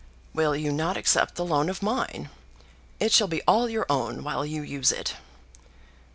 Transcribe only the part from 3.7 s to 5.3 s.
own while you use it."